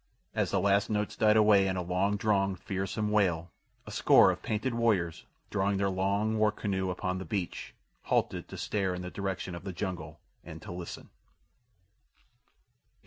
As 0.33 0.49
the 0.49 0.59
last 0.59 0.89
notes 0.89 1.15
died 1.15 1.37
away 1.37 1.67
in 1.67 1.77
a 1.77 1.83
long 1.83 2.17
drawn, 2.17 2.55
fearsome 2.55 3.11
wail, 3.11 3.51
a 3.85 3.91
score 3.91 4.31
of 4.31 4.41
painted 4.41 4.73
warriors, 4.73 5.25
drawing 5.51 5.77
their 5.77 5.91
long 5.91 6.39
war 6.39 6.51
canoe 6.51 6.89
upon 6.89 7.19
the 7.19 7.23
beach, 7.23 7.75
halted 8.05 8.47
to 8.47 8.57
stare 8.57 8.95
in 8.95 9.03
the 9.03 9.11
direction 9.11 9.53
of 9.53 9.63
the 9.63 9.71
jungle 9.73 10.19
and 10.43 10.59
to 10.63 10.71
listen. 10.71 11.11